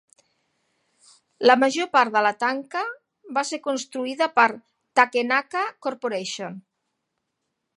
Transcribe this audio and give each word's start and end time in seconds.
La 1.49 1.55
major 1.63 1.89
part 1.97 2.13
de 2.15 2.23
la 2.27 2.31
tanca 2.43 2.81
va 3.37 3.43
ser 3.49 3.59
construïda 3.67 4.29
per 4.39 4.47
Takenaka 5.01 5.63
Corporation. 5.89 6.57